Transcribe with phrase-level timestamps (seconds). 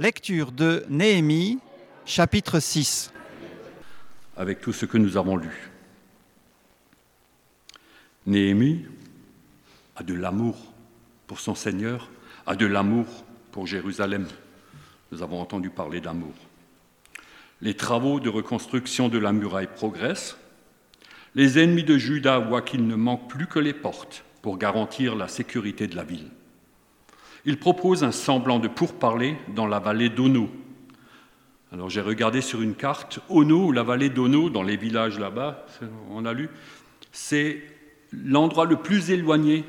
[0.00, 1.58] Lecture de Néhémie,
[2.06, 3.12] chapitre 6.
[4.36, 5.72] Avec tout ce que nous avons lu.
[8.24, 8.84] Néhémie
[9.96, 10.56] a de l'amour
[11.26, 12.10] pour son Seigneur,
[12.46, 13.06] a de l'amour
[13.50, 14.28] pour Jérusalem.
[15.10, 16.34] Nous avons entendu parler d'amour.
[17.60, 20.36] Les travaux de reconstruction de la muraille progressent.
[21.34, 25.26] Les ennemis de Juda voient qu'il ne manque plus que les portes pour garantir la
[25.26, 26.30] sécurité de la ville.
[27.48, 30.50] Ils proposent un semblant de pourparler dans la vallée d'Ono.
[31.72, 35.64] Alors j'ai regardé sur une carte, Ono, la vallée d'Ono, dans les villages là-bas,
[36.10, 36.50] on a lu,
[37.10, 37.62] c'est
[38.12, 39.64] l'endroit le plus éloigné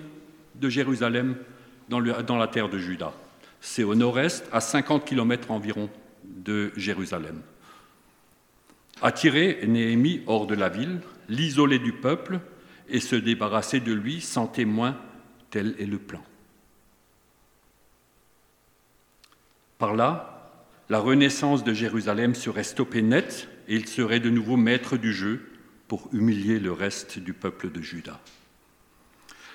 [0.55, 1.37] de Jérusalem
[1.87, 3.13] dans, dans la terre de Juda.
[3.61, 5.89] C'est au nord-est, à 50 km environ
[6.25, 7.39] de Jérusalem.
[9.01, 12.41] Attirer Néhémie hors de la ville, l'isoler du peuple
[12.89, 14.97] et se débarrasser de lui sans témoin,
[15.49, 16.19] tel est le plan.
[19.79, 20.51] Par là,
[20.89, 25.49] la renaissance de Jérusalem serait stoppée net et il serait de nouveau maître du jeu
[25.87, 28.19] pour humilier le reste du peuple de Juda.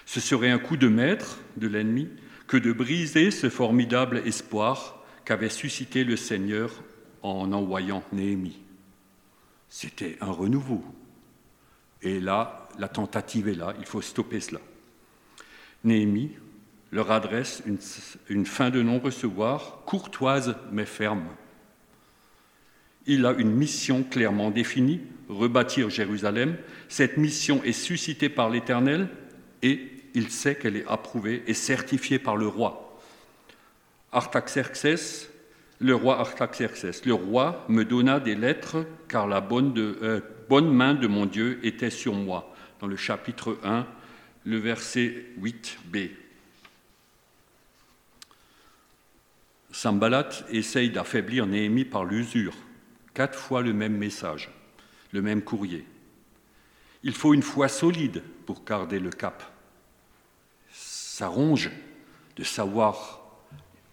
[0.06, 2.08] Ce serait un coup de maître de l'ennemi
[2.46, 6.70] que de briser ce formidable espoir qu'avait suscité le Seigneur
[7.22, 8.62] en envoyant Néhémie.
[9.68, 10.82] C'était un renouveau.
[12.00, 14.60] Et là, la tentative est là, il faut stopper cela.
[15.84, 16.32] Néhémie
[16.94, 17.60] leur adresse
[18.28, 21.26] une, fin de non-recevoir, courtoise mais ferme.
[23.06, 26.56] Il a une mission clairement définie, rebâtir Jérusalem.
[26.88, 29.08] Cette mission est suscitée par l'Éternel
[29.62, 33.00] et il sait qu'elle est approuvée et certifiée par le roi.
[34.12, 35.28] Artaxerxès,
[35.80, 40.94] le roi Artaxerxès, le roi me donna des lettres car la bonne, euh, bonne main
[40.94, 42.54] de mon Dieu était sur moi.
[42.78, 43.84] Dans le chapitre 1,
[44.44, 46.23] le verset 8b.
[49.74, 52.54] Sambalat essaye d'affaiblir Néhémie par l'usure.
[53.12, 54.50] Quatre fois le même message,
[55.12, 55.84] le même courrier.
[57.02, 59.54] Il faut une foi solide pour garder le cap
[61.14, 61.70] ça ronge
[62.34, 63.22] de savoir,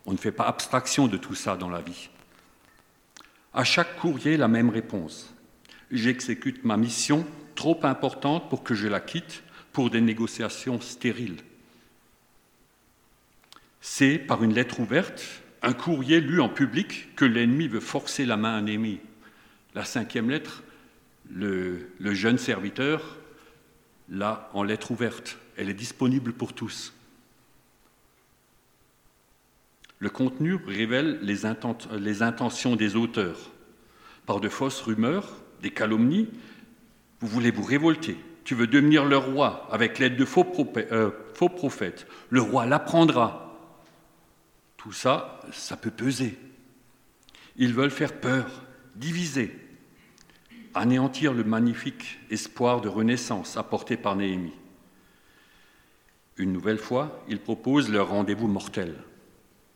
[0.08, 2.10] on ne fait pas abstraction de tout ça dans la vie.
[3.54, 5.32] À chaque courrier, la même réponse.
[5.92, 11.38] J'exécute ma mission trop importante pour que je la quitte pour des négociations stériles.
[13.82, 15.24] C'est par une lettre ouverte,
[15.62, 18.98] un courrier lu en public, que l'ennemi veut forcer la main à un.
[19.76, 20.64] La cinquième lettre,
[21.30, 23.18] le, jeune serviteur
[24.10, 25.38] l'a en lettre ouverte.
[25.58, 26.94] Elle est disponible pour tous.
[30.00, 33.52] Le contenu révèle les, intentions des auteurs.
[34.26, 35.30] Par de fausses rumeurs,
[35.62, 36.28] des calomnies,
[37.20, 38.18] vous voulez vous révolter.
[38.44, 40.46] Tu veux devenir le roi avec l'aide de faux,
[40.78, 42.08] euh, faux prophètes.
[42.30, 43.51] Le roi l'apprendra.
[44.82, 46.40] Tout ça, ça peut peser.
[47.56, 48.64] Ils veulent faire peur,
[48.96, 49.56] diviser,
[50.74, 54.58] anéantir le magnifique espoir de renaissance apporté par Néhémie.
[56.38, 58.96] Une nouvelle fois, ils proposent leur rendez-vous mortel.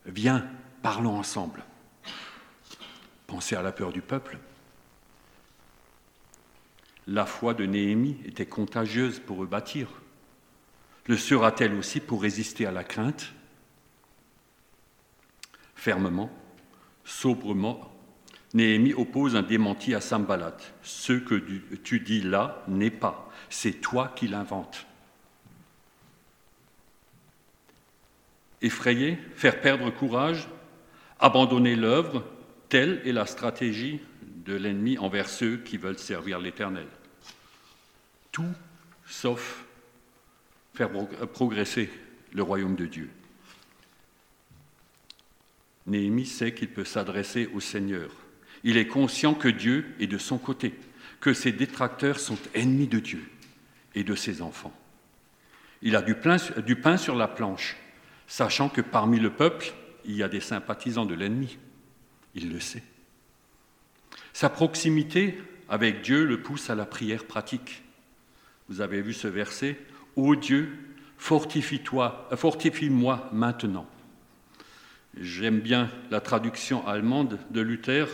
[0.07, 0.49] Viens,
[0.81, 1.63] parlons ensemble.
[3.27, 4.39] Pensez à la peur du peuple.
[7.05, 9.87] La foi de Néhémie était contagieuse pour rebâtir.
[11.05, 13.35] Le sera-t-elle aussi pour résister à la crainte?
[15.85, 16.31] Fermement,
[17.03, 17.91] sobrement,
[18.55, 20.57] Néhémie oppose un démenti à Sambalat.
[20.81, 21.35] Ce que
[21.75, 24.87] tu dis là n'est pas, c'est toi qui l'inventes.
[28.63, 30.47] effrayer, faire perdre courage,
[31.19, 32.23] abandonner l'œuvre,
[32.67, 33.99] telle est la stratégie
[34.43, 36.87] de l'ennemi envers ceux qui veulent servir l'Éternel.
[38.31, 38.55] Tout
[39.05, 39.63] sauf
[40.73, 40.89] faire
[41.31, 41.91] progresser
[42.33, 43.11] le royaume de Dieu.
[45.87, 48.09] Néhémie sait qu'il peut s'adresser au Seigneur.
[48.63, 50.73] Il est conscient que Dieu est de son côté,
[51.19, 53.23] que ses détracteurs sont ennemis de Dieu
[53.93, 54.73] et de ses enfants.
[55.81, 57.77] Il a du pain sur la planche,
[58.27, 59.73] sachant que parmi le peuple,
[60.05, 61.57] il y a des sympathisants de l'ennemi.
[62.33, 62.83] Il le sait.
[64.33, 65.37] Sa proximité
[65.69, 67.83] avec Dieu le pousse à la prière pratique.
[68.67, 69.77] Vous avez vu ce verset
[70.15, 70.77] Ô Dieu,
[71.17, 73.87] fortifie-toi, fortifie-moi maintenant.
[75.19, 78.07] J'aime bien la traduction allemande de Luther.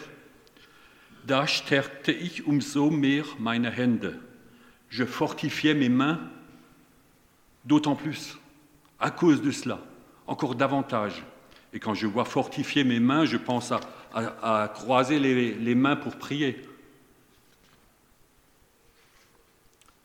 [1.26, 4.20] Da stärkte ich umso mehr meine Hände.
[4.90, 6.20] Je fortifiais mes mains
[7.66, 8.38] d'autant plus
[9.00, 9.80] à cause de cela
[10.28, 11.24] encore davantage.
[11.74, 13.72] Et quand je vois fortifier mes mains, je pense
[14.14, 16.62] à, croiser les, les mains pour prier.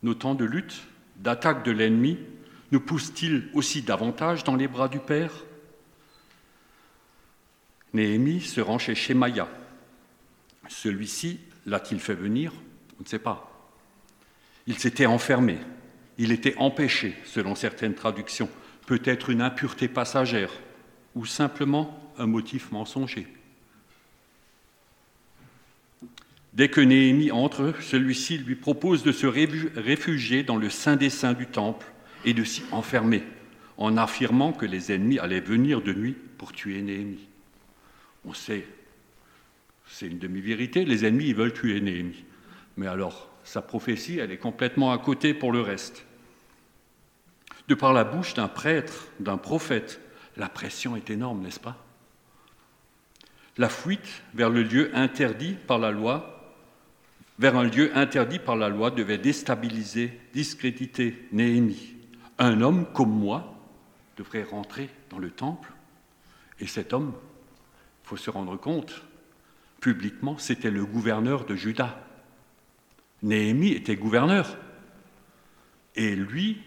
[0.03, 0.83] Nos temps de lutte,
[1.17, 2.19] d'attaque de l'ennemi,
[2.71, 5.33] nous poussent-ils aussi davantage dans les bras du Père?
[7.97, 9.49] Néhémie se rend chez Shemaya.
[10.69, 12.53] Celui-ci l'a-t-il fait venir?
[12.99, 13.51] On ne sait pas.
[14.67, 15.59] Il s'était enfermé,
[16.19, 18.51] il était empêché, selon certaines traductions,
[18.87, 20.53] peut-être une impureté passagère
[21.15, 23.27] ou simplement un motif mensonger.
[26.53, 31.35] Dès que Néhémie entre, celui-ci lui propose de se réfugier dans le saint des saints
[31.35, 31.87] du temple
[32.25, 33.23] et de s'y enfermer,
[33.77, 37.29] en affirmant que les ennemis allaient venir de nuit pour tuer Néhémie.
[38.27, 38.67] On sait,
[39.87, 42.25] c'est une demi-vérité, les ennemis ils veulent tuer Néhémie.
[42.77, 46.05] Mais alors, sa prophétie, elle est complètement à côté pour le reste.
[47.69, 50.01] De par la bouche d'un prêtre, d'un prophète,
[50.37, 51.83] la pression est énorme, n'est-ce pas?
[53.57, 56.55] La fuite vers le lieu interdit par la loi,
[57.39, 61.95] vers un lieu interdit par la loi, devait déstabiliser, discréditer Néhémie.
[62.39, 63.55] Un homme comme moi
[64.17, 65.73] devrait rentrer dans le temple,
[66.61, 67.15] et cet homme,
[68.07, 69.03] faut se rendre compte,
[69.81, 72.01] publiquement, c'était le gouverneur de Juda.
[73.23, 74.57] Néhémie était gouverneur.
[75.97, 76.63] Et lui,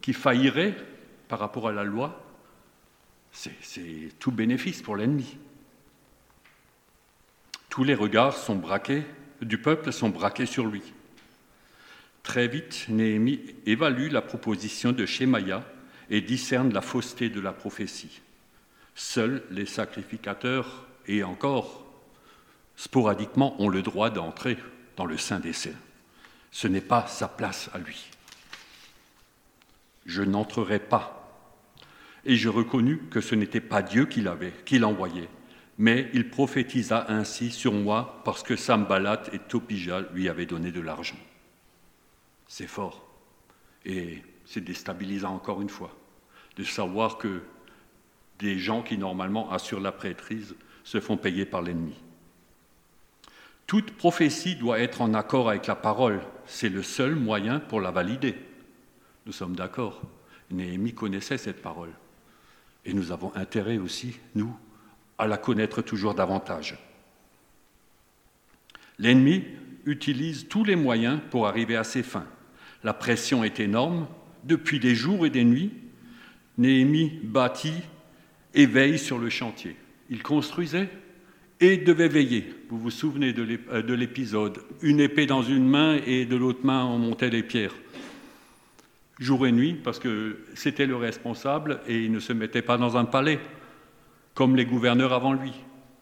[0.00, 0.74] qui faillirait
[1.28, 2.24] par rapport à la loi,
[3.32, 5.36] c'est tout bénéfice pour l'ennemi.
[7.68, 9.04] Tous les regards sont braqués,
[9.42, 10.82] du peuple sont braqués sur lui.
[12.22, 15.64] Très vite, Néhémie évalue la proposition de Shemaya
[16.08, 18.22] et discerne la fausseté de la prophétie.
[18.98, 21.86] Seuls les sacrificateurs, et encore
[22.74, 24.58] sporadiquement, ont le droit d'entrer
[24.96, 25.70] dans le sein des saints.
[26.50, 28.10] Ce n'est pas sa place à lui.
[30.04, 31.32] Je n'entrerai pas.
[32.24, 35.28] Et je reconnus que ce n'était pas Dieu qui l'avait, qui l'envoyait,
[35.78, 40.80] mais il prophétisa ainsi sur moi parce que Sambalat et Topija lui avaient donné de
[40.80, 41.18] l'argent.
[42.48, 43.06] C'est fort.
[43.84, 45.96] Et c'est déstabilisant encore une fois
[46.56, 47.42] de savoir que
[48.38, 50.54] des gens qui normalement assurent la prêtrise
[50.84, 51.94] se font payer par l'ennemi.
[53.66, 56.20] Toute prophétie doit être en accord avec la parole.
[56.46, 58.34] C'est le seul moyen pour la valider.
[59.26, 60.00] Nous sommes d'accord.
[60.50, 61.90] Néhémie connaissait cette parole.
[62.86, 64.56] Et nous avons intérêt aussi, nous,
[65.18, 66.78] à la connaître toujours davantage.
[68.98, 69.44] L'ennemi
[69.84, 72.26] utilise tous les moyens pour arriver à ses fins.
[72.82, 74.06] La pression est énorme.
[74.44, 75.72] Depuis des jours et des nuits,
[76.56, 77.82] Néhémie bâtit
[78.54, 79.76] et veille sur le chantier.
[80.10, 80.88] Il construisait,
[81.60, 82.54] et devait veiller.
[82.68, 86.84] Vous vous souvenez euh, de l'épisode Une épée dans une main et de l'autre main
[86.84, 87.74] on montait les pierres.
[89.18, 92.96] Jour et nuit, parce que c'était le responsable et il ne se mettait pas dans
[92.96, 93.40] un palais,
[94.34, 95.52] comme les gouverneurs avant lui.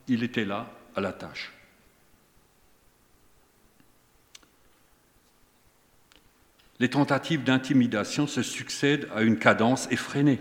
[0.08, 1.52] Il était là, à la tâche.
[6.78, 10.40] Les tentatives d'intimidation se succèdent à une cadence effrénée,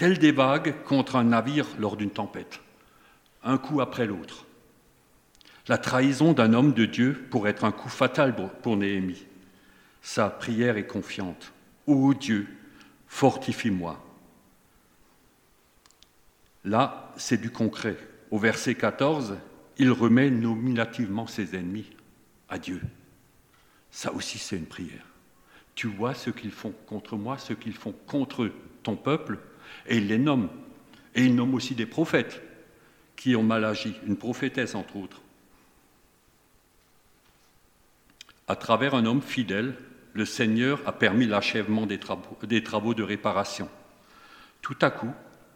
[0.00, 2.60] telle des vagues contre un navire lors d'une tempête,
[3.44, 4.46] un coup après l'autre.
[5.68, 9.26] La trahison d'un homme de Dieu pourrait être un coup fatal pour Néhémie.
[10.00, 11.52] Sa prière est confiante.
[11.86, 12.48] Ô Dieu,
[13.08, 14.02] fortifie-moi.
[16.64, 17.98] Là, c'est du concret.
[18.30, 19.36] Au verset 14,
[19.76, 21.90] il remet nominativement ses ennemis
[22.48, 22.80] à Dieu.
[23.90, 25.04] Ça aussi, c'est une prière.
[25.74, 28.50] Tu vois ce qu'ils font contre moi, ce qu'ils font contre
[28.82, 29.38] ton peuple,
[29.86, 30.48] et il les nomme.
[31.14, 32.40] Et il nomme aussi des prophètes
[33.16, 35.20] qui ont mal agi, une prophétesse entre autres.
[38.48, 39.74] À travers un homme fidèle,
[40.12, 43.68] le Seigneur a permis l'achèvement des travaux, de réparation.
[44.62, 45.12] Tout à coup,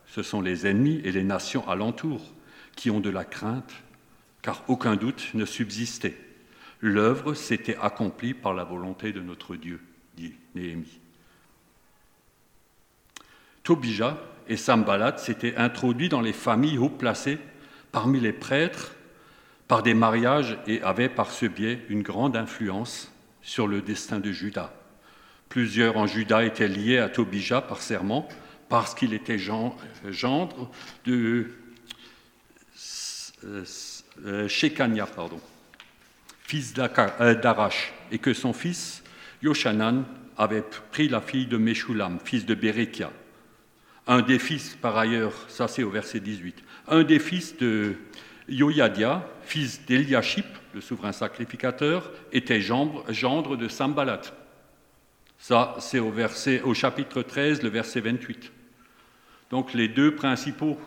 [0.07, 2.33] ce sont les ennemis et les nations alentours
[2.77, 3.73] qui ont de la crainte,
[4.43, 6.17] car aucun doute ne subsistait.
[6.81, 9.81] L'œuvre s'était accomplie par la volonté de notre Dieu,
[10.17, 11.01] dit Néhémie.
[13.65, 14.19] Tobija
[14.49, 17.39] et Sambalat s'étaient introduits dans les familles haut placées
[17.91, 18.95] parmi les prêtres
[19.67, 23.11] par des mariages et avait par ce biais une grande influence
[23.43, 24.73] sur le destin de Judas.
[25.49, 28.29] Plusieurs en Juda étaient liés à Tobija par serment
[28.69, 29.77] parce qu'il était gendre
[31.05, 31.51] de
[33.45, 35.41] euh, Shekania, pardon,
[36.45, 39.03] fils euh, d'Arash, et que son fils
[39.43, 40.05] Yoshanan
[40.37, 43.11] avait pris la fille de Meshulam, fils de Berekia.
[44.07, 47.97] Un des fils, par ailleurs, ça c'est au verset 18, un des fils de
[48.49, 50.45] Yoyadia, fils d'Eliaship,
[50.75, 54.21] le souverain sacrificateur, était gendre de Sambalat.
[55.39, 58.53] Ça, c'est au, chapitre 13, le verset 28.
[59.51, 60.79] Donc les deux principaux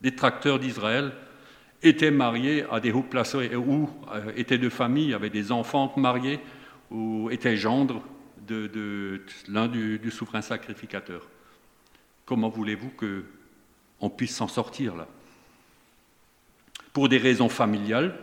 [0.00, 1.12] détracteurs d'Israël
[1.82, 6.40] étaient mariés à des hauts placés ou euh, étaient de famille, avaient des enfants mariés
[6.90, 8.02] ou étaient gendres
[8.46, 11.28] de, l'un du souverain sacrificateur.
[12.28, 15.08] Comment voulez-vous qu'on puisse s'en sortir là?
[16.92, 18.18] Pour des raisons familiales,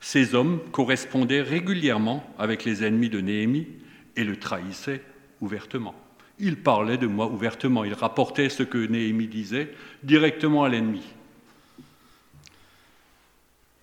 [0.00, 3.68] ces hommes correspondaient régulièrement avec les ennemis de Néhémie
[4.16, 5.02] et le trahissaient
[5.40, 5.94] ouvertement.
[6.40, 11.04] Ils parlaient de moi ouvertement, ils rapportaient ce que Néhémie disait directement à l'ennemi.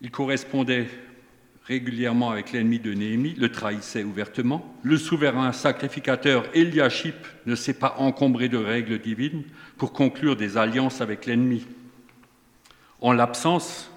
[0.02, 0.90] Ils correspondaient
[1.70, 4.76] régulièrement avec l'ennemi de Néhémie, le trahissait ouvertement.
[4.82, 9.44] Le souverain sacrificateur Eliaship ne s'est pas encombré de règles divines
[9.78, 11.68] pour conclure des alliances avec l'ennemi.
[13.02, 13.92] En l'absence,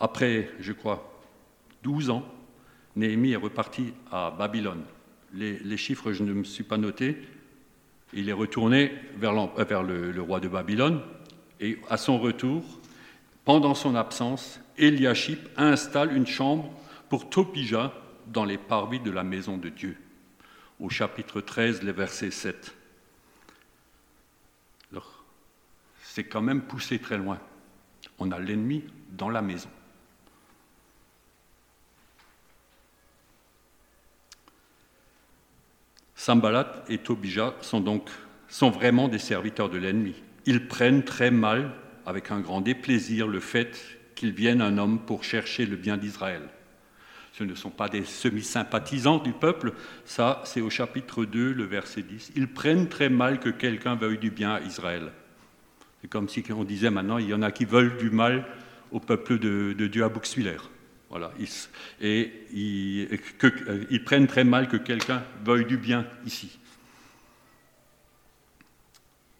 [0.00, 1.22] après, je crois,
[1.82, 2.24] 12 ans,
[2.96, 4.82] Néhémie est reparti à Babylone.
[5.34, 7.18] Les, chiffres, je ne me suis pas noté.
[8.14, 11.02] Il est retourné vers, euh, le roi de Babylone
[11.60, 12.79] et à son retour,
[13.44, 16.70] pendant son absence, Eliashib installe une chambre
[17.08, 17.92] pour Topija
[18.26, 19.96] dans les parvis de la maison de Dieu.
[20.78, 22.74] Au chapitre 13, le verset 7.
[26.02, 27.38] c'est quand même poussé très loin.
[28.18, 29.70] On a l'ennemi dans la maison.
[36.16, 38.10] Sambalat et Tobija sont donc
[38.48, 40.14] sont vraiment des serviteurs de l'ennemi.
[40.44, 41.72] Ils prennent très mal,
[42.10, 43.80] avec un grand déplaisir, le fait
[44.16, 46.42] qu'ils viennent un homme pour chercher le bien d'Israël.
[47.32, 49.72] Ce ne sont pas des semi-sympathisants du peuple,
[50.04, 52.32] ça c'est au chapitre 2, le verset 10.
[52.36, 55.12] Ils prennent très mal que quelqu'un veuille du bien à Israël.
[56.02, 58.44] C'est comme si on disait maintenant, il y en a qui veulent du mal
[58.90, 60.58] au peuple de, Dieu à Bouxwiller.
[61.08, 61.32] Voilà.
[62.00, 63.08] Et ils,
[63.90, 66.58] ils prennent très mal que quelqu'un veuille du bien ici.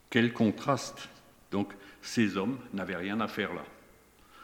[0.08, 1.08] Quel contraste.
[1.50, 3.64] Donc ces hommes n'avaient rien à faire là.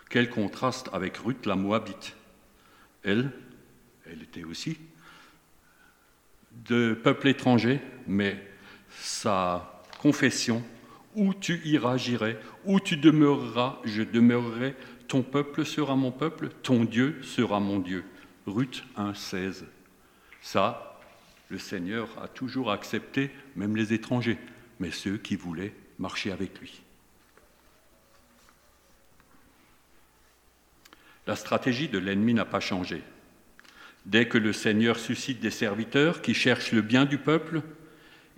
[0.08, 2.14] Quel contraste avec Ruth la Moabite.
[3.02, 3.30] Elle,
[4.06, 4.78] elle était aussi
[6.68, 8.40] de peuple étranger, mais
[8.90, 10.62] sa confession,
[11.14, 14.74] où tu iras, j'irai, où tu demeureras, je demeurerai,
[15.08, 18.04] ton peuple sera mon peuple, ton Dieu sera mon Dieu.
[18.46, 19.64] Ruth 1,16.
[20.40, 21.00] Ça,
[21.48, 24.38] le Seigneur a toujours accepté, même les étrangers,
[24.78, 26.82] mais ceux qui voulaient marcher avec lui.
[31.26, 33.02] La stratégie de l'ennemi n'a pas changé.
[34.04, 37.62] Dès que le Seigneur suscite des serviteurs qui cherchent le bien du peuple,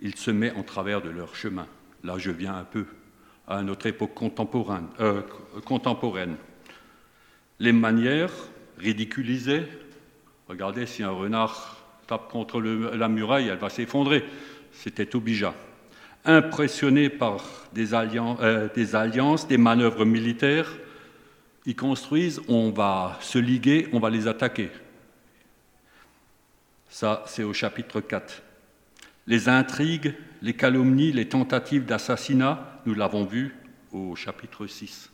[0.01, 1.67] il se met en travers de leur chemin.
[2.03, 2.85] Là, je viens un peu
[3.47, 4.87] à notre époque contemporaine.
[4.99, 5.21] Euh,
[5.65, 6.35] contemporaine.
[7.59, 8.33] Les manières
[8.77, 9.63] ridiculisées,
[10.47, 11.77] regardez si un renard
[12.07, 14.23] tape contre la muraille, elle va s'effondrer.
[14.71, 15.53] C'était Obija.
[16.25, 17.43] Impressionné par
[17.77, 20.71] euh, des alliances, des manœuvres militaires,
[21.69, 24.71] ils construisent, on va se liguer, on va les attaquer.
[26.89, 28.41] Ça, c'est au chapitre 4.
[29.27, 33.55] Les intrigues, les calomnies, les tentatives d'assassinat, nous l'avons vu
[33.91, 35.11] au chapitre 6.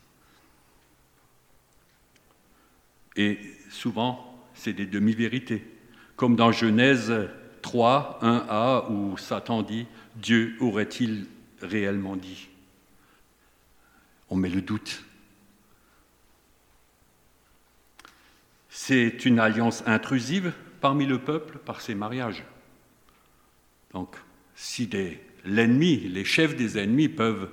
[3.17, 3.37] Et
[3.69, 5.61] souvent, c'est des demi-vérités,
[6.15, 7.13] comme dans Genèse
[7.63, 11.25] 3, 1a, où Satan dit Dieu aurait-il
[11.61, 12.47] réellement dit?
[14.29, 15.03] On met le doute.
[18.87, 22.43] C'est une alliance intrusive parmi le peuple par ces mariages.
[23.93, 24.15] Donc,
[24.53, 24.87] si
[25.43, 27.49] l'ennemi, les chefs des ennemis peuvent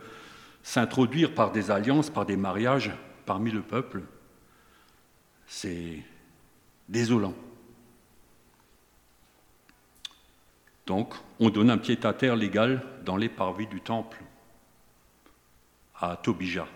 [0.63, 2.91] s'introduire par des alliances, par des mariages
[3.25, 4.03] parmi le peuple,
[5.47, 6.03] c'est
[6.91, 7.35] désolant.
[10.85, 14.23] Donc, on donne un pied-à-terre légal dans les parvis du temple
[15.99, 16.69] à Tobija.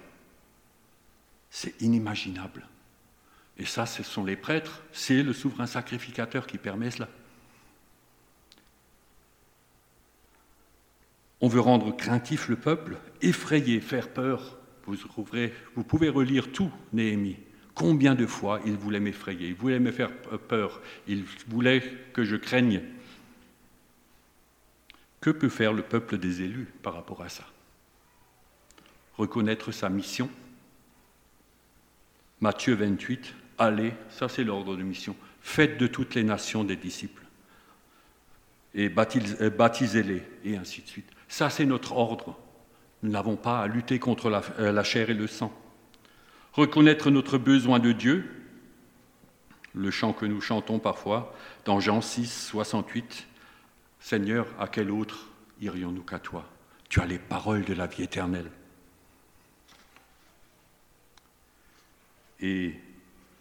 [1.50, 2.66] C'est inimaginable.
[3.58, 7.08] Et ça, ce sont les prêtres, c'est le souverain sacrificateur qui permet cela.
[11.40, 14.58] On veut rendre craintif le peuple, effrayer, faire peur.
[14.84, 14.96] Vous,
[15.75, 17.38] vous pouvez relire tout, Néhémie.
[17.75, 20.10] Combien de fois il voulait m'effrayer, il voulait me faire
[20.48, 21.82] peur, il voulait
[22.14, 22.82] que je craigne.
[25.20, 27.44] Que peut faire le peuple des élus par rapport à ça?
[29.18, 30.30] Reconnaître sa mission?
[32.40, 37.26] Matthieu 28, allez, ça c'est l'ordre de mission, faites de toutes les nations des disciples
[38.76, 38.92] et
[39.40, 41.10] euh, baptisez-les, et ainsi de suite.
[41.28, 42.38] Ça c'est notre ordre.
[43.02, 45.52] Nous n'avons pas à lutter contre la, euh, la chair et le sang.
[46.52, 48.30] Reconnaître notre besoin de Dieu,
[49.75, 51.34] le chant que nous chantons parfois
[51.64, 53.26] dans Jean 6, 68,
[53.98, 55.26] Seigneur, à quel autre
[55.60, 56.46] irions-nous qu'à toi?
[56.88, 58.50] Tu as les paroles de la vie éternelle.
[62.40, 62.75] Et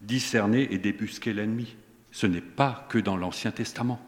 [0.02, 1.76] discerner et débusquer l'ennemi.
[2.12, 4.00] Ce n'est pas que dans l'Ancien Testament.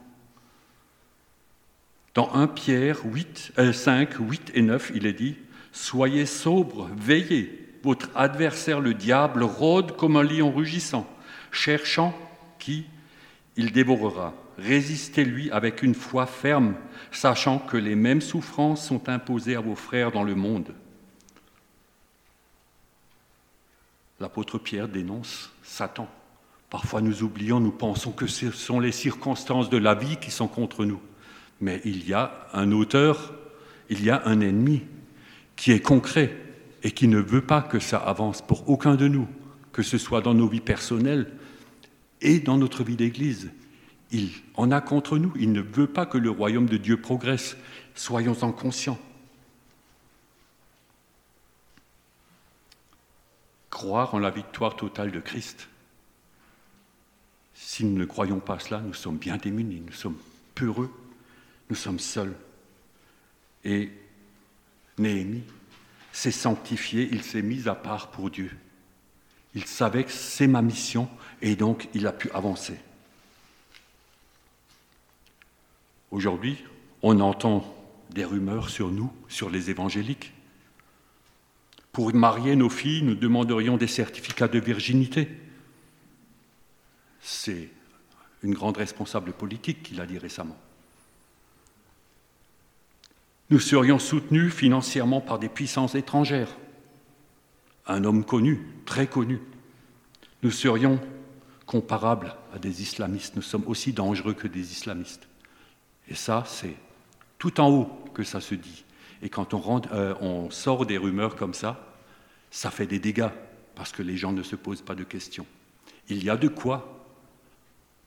[2.13, 5.36] Dans 1 Pierre 8, 5, 8 et 9, il est dit
[5.72, 11.08] Soyez sobres, veillez, votre adversaire le diable rôde comme un lion rugissant,
[11.51, 12.17] cherchant
[12.60, 12.86] qui
[13.56, 14.34] il dévorera.
[14.58, 16.75] Résistez-lui avec une foi ferme,
[17.12, 20.74] sachant que les mêmes souffrances sont imposées à vos frères dans le monde.
[24.19, 26.09] L'apôtre Pierre dénonce Satan.
[26.69, 30.47] Parfois nous oublions, nous pensons que ce sont les circonstances de la vie qui sont
[30.47, 31.00] contre nous.
[31.62, 33.33] Mais il y a un auteur,
[33.89, 34.81] il y a un ennemi
[35.55, 36.36] qui est concret
[36.83, 39.27] et qui ne veut pas que ça avance pour aucun de nous,
[39.71, 41.31] que ce soit dans nos vies personnelles
[42.21, 43.51] et dans notre vie d'Église.
[44.12, 47.55] Il en a contre nous, il ne veut pas que le royaume de Dieu progresse.
[47.93, 49.00] Soyons-en conscients.
[53.77, 55.67] Croire en la victoire totale de Christ.
[57.53, 60.17] Si nous ne croyons pas cela, nous sommes bien démunis, nous sommes
[60.55, 60.91] peureux,
[61.69, 62.36] nous sommes seuls.
[63.63, 63.91] Et
[64.98, 65.43] Néhémie
[66.12, 68.50] s'est sanctifié, il s'est mis à part pour Dieu.
[69.53, 71.07] Il savait que c'est ma mission
[71.43, 72.79] et donc il a pu avancer.
[76.10, 76.65] Aujourd'hui,
[77.03, 77.75] on entend
[78.10, 80.34] des rumeurs sur nous, sur les évangéliques.
[81.98, 85.30] Pour marier nos filles, nous demanderions des certificats de virginité.
[87.20, 87.70] C'est
[88.44, 90.60] une grande responsable politique qui l'a dit récemment.
[93.50, 96.56] Nous serions soutenus financièrement par des puissances étrangères.
[97.88, 99.39] Un homme connu, très connu.
[100.44, 101.00] Nous serions
[101.66, 103.36] comparables à des islamistes.
[103.36, 105.27] Nous sommes aussi dangereux que des islamistes.
[106.08, 106.75] Et ça, c'est
[107.39, 108.86] tout en haut que ça se dit.
[109.24, 111.87] Et quand on, euh, on sort des rumeurs comme ça,
[112.57, 113.29] ça fait des dégâts,
[113.75, 115.45] parce que les gens ne se posent pas de questions.
[116.09, 117.05] Il y a de quoi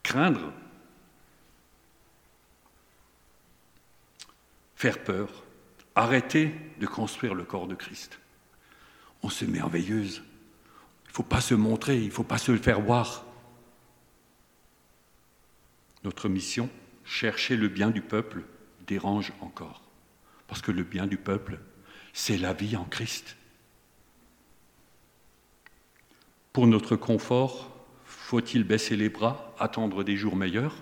[0.02, 0.52] craindre,
[4.74, 5.44] faire peur,
[5.94, 8.18] arrêter de construire le corps de Christ.
[9.22, 10.20] On se merveilleuse.
[11.04, 13.24] Il ne faut pas se montrer, il ne faut pas se le faire voir.
[16.02, 16.68] Notre mission,
[17.04, 18.42] chercher le bien du peuple,
[18.88, 19.80] dérange encore.
[20.48, 21.60] Parce que le bien du peuple,
[22.12, 23.36] c'est la vie en Christ.
[26.52, 27.70] Pour notre confort,
[28.04, 30.76] faut-il baisser les bras, attendre des jours meilleurs?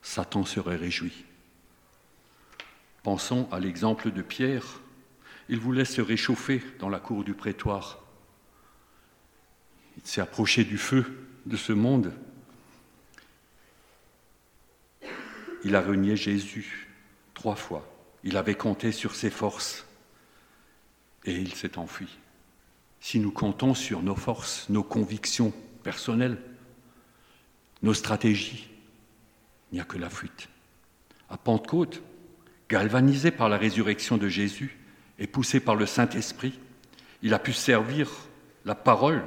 [0.00, 1.24] Satan serait réjoui.
[3.02, 4.80] Pensons à l'exemple de Pierre.
[5.48, 7.98] Il voulait se réchauffer dans la cour du prétoire.
[9.96, 12.12] Il s'est approché du feu de ce monde
[15.64, 16.88] il a renié Jésus
[17.34, 17.88] trois fois.
[18.24, 19.86] Il avait compté sur ses forces
[21.24, 22.18] et il s'est enfui.
[23.02, 26.38] Si nous comptons sur nos forces, nos convictions personnelles,
[27.82, 28.70] nos stratégies,
[29.70, 30.48] il n'y a que la fuite.
[31.28, 32.00] À Pentecôte,
[32.68, 34.78] galvanisé par la résurrection de Jésus
[35.18, 36.60] et poussé par le Saint-Esprit,
[37.22, 38.08] il a pu servir
[38.64, 39.24] la parole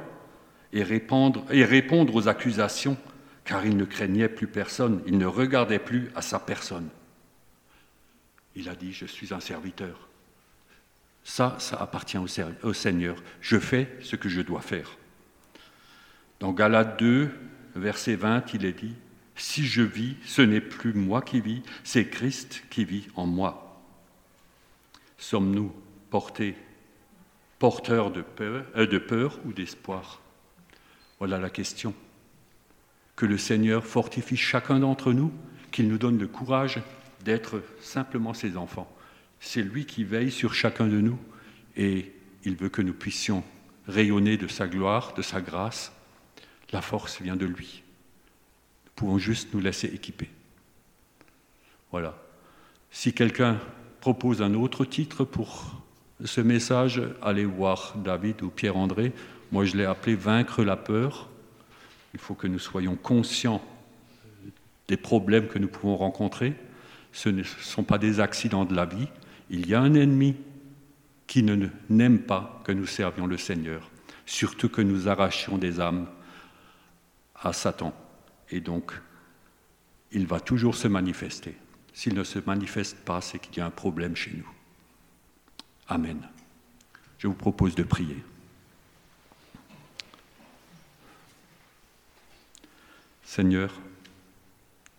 [0.72, 2.96] et répondre, et répondre aux accusations
[3.44, 6.88] car il ne craignait plus personne, il ne regardait plus à sa personne.
[8.54, 10.08] Il a dit, je suis un serviteur.
[11.26, 13.16] Ça, ça appartient au, Seigneur.
[13.40, 14.96] Je fais ce que je dois faire.
[16.38, 17.28] Dans Galates 2,
[17.74, 18.94] verset 20, il est dit,
[19.34, 23.82] Si je vis, ce n'est plus moi qui vis, c'est Christ qui vit en moi.
[25.18, 25.74] Sommes-nous
[26.10, 26.54] portés,
[27.58, 30.20] porteurs de peur, euh, de peur ou d'espoir?
[31.18, 31.92] Voilà la question
[33.16, 35.32] que le Seigneur fortifie chacun d'entre nous,
[35.72, 36.80] qu'il nous donne le courage
[37.24, 38.95] d'être simplement ses enfants.
[39.40, 41.18] C'est lui qui veille sur chacun de nous
[41.76, 42.12] et
[42.44, 43.44] il veut que nous puissions
[43.86, 45.92] rayonner de sa gloire, de sa grâce.
[46.72, 47.82] La force vient de lui.
[48.86, 50.28] Nous pouvons juste nous laisser équiper.
[51.90, 52.16] Voilà.
[52.90, 53.60] Si quelqu'un
[54.00, 55.82] propose un autre titre pour
[56.24, 59.12] ce message, allez voir David ou Pierre-André.
[59.52, 61.28] Moi, je l'ai appelé Vaincre la peur.
[62.14, 63.62] Il faut que nous soyons conscients
[64.88, 66.54] des problèmes que nous pouvons rencontrer.
[67.12, 69.08] Ce ne sont pas des accidents de la vie.
[69.50, 70.36] Il y a un ennemi
[71.26, 73.90] qui n'aime pas que nous servions le Seigneur,
[74.24, 76.08] surtout que nous arrachions des âmes
[77.34, 77.94] à Satan.
[78.50, 78.92] Et donc,
[80.12, 81.56] il va toujours se manifester.
[81.92, 84.48] S'il ne se manifeste pas, c'est qu'il y a un problème chez nous.
[85.88, 86.28] Amen.
[87.18, 88.22] Je vous propose de prier.
[93.24, 93.72] Seigneur,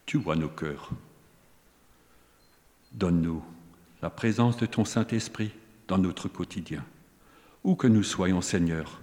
[0.06, 0.90] tu vois nos cœurs.
[2.92, 3.44] Donne-nous
[4.02, 5.52] la présence de ton Saint-Esprit
[5.88, 6.84] dans notre quotidien.
[7.64, 9.02] Où que nous soyons, Seigneur,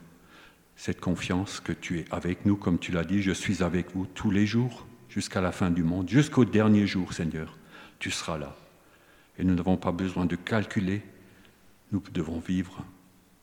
[0.77, 4.07] cette confiance que tu es avec nous, comme tu l'as dit, je suis avec vous
[4.07, 7.57] tous les jours, jusqu'à la fin du monde, jusqu'au dernier jour, Seigneur,
[7.99, 8.55] tu seras là.
[9.39, 11.03] Et nous n'avons pas besoin de calculer,
[11.91, 12.85] nous devons vivre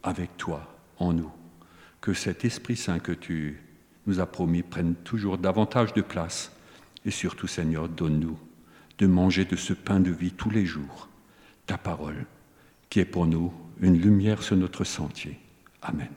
[0.03, 1.31] avec toi, en nous.
[1.99, 3.61] Que cet Esprit Saint que tu
[4.07, 6.51] nous as promis prenne toujours davantage de place.
[7.05, 8.39] Et surtout, Seigneur, donne-nous
[8.97, 11.09] de manger de ce pain de vie tous les jours
[11.71, 12.25] ta parole,
[12.89, 15.39] qui est pour nous une lumière sur notre sentier.
[15.81, 16.09] Amen.